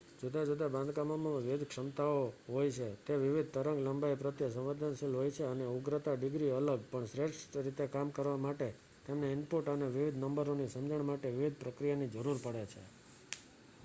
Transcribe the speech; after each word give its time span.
જુદા 0.19 0.43
જુદા 0.45 0.67
બાંધકામોમાં 0.69 1.35
વિવિધ 1.39 1.65
ક્ષમતાઓ 1.65 2.21
હોય 2.47 2.71
છે 2.71 2.87
તે 3.05 3.17
વિવિધ 3.17 3.51
તરંગ-લંબાઈ 3.53 4.17
પ્રત્યે 4.17 4.49
સંવેદનશીલ 4.49 5.13
હોય 5.13 5.31
છે 5.31 5.43
અને 5.45 5.65
ઉગ્રતા 5.71 6.15
ડિગ્રી 6.17 6.51
અલગ 6.53 6.81
પણ 6.89 7.07
શ્રેષ્ઠ 7.07 7.55
રીતે 7.61 7.85
કામ 7.89 8.07
કરવા 8.11 8.39
માટે 8.39 8.69
તેમને 9.05 9.27
ઇનપુટ 9.31 9.67
અને 9.69 9.87
વિવિધ 9.91 10.19
નંબરોની 10.19 10.69
સમજણ 10.69 11.03
માટે 11.05 11.27
વિવિધ 11.31 11.57
પ્રક્રિયાની 11.59 12.13
જરૂર 12.13 12.39
પડે 12.41 12.65
છે 12.67 12.83